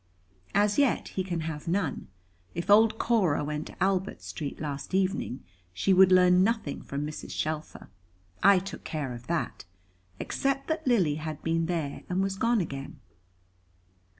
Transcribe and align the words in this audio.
"As 0.55 0.79
yet, 0.79 1.09
he 1.09 1.23
can 1.23 1.41
have 1.41 1.67
none. 1.67 2.07
If 2.55 2.71
old 2.71 2.97
Cora 2.97 3.43
went 3.43 3.67
to 3.67 3.83
Albert 3.83 4.23
Street 4.23 4.59
last 4.59 4.95
evening, 4.95 5.43
she 5.75 5.93
would 5.93 6.11
learn 6.11 6.43
nothing 6.43 6.81
from 6.81 7.05
Mrs. 7.05 7.29
Shelfer, 7.29 7.87
I 8.41 8.57
took 8.57 8.83
care 8.83 9.13
of 9.13 9.27
that, 9.27 9.65
except 10.19 10.69
that 10.69 10.87
Lily 10.87 11.17
had 11.17 11.43
been 11.43 11.67
there, 11.67 12.01
and 12.09 12.23
was 12.23 12.35
gone 12.35 12.61
again. 12.61 12.99